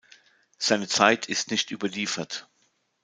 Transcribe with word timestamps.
Seine 0.57 0.87
Zeit 0.87 1.27
ist 1.29 1.51
nicht 1.51 1.69
überliefert. 1.69 2.49